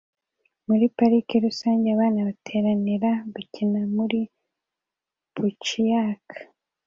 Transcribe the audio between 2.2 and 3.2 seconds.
bateranira